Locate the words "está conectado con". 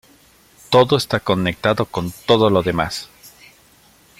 0.97-2.11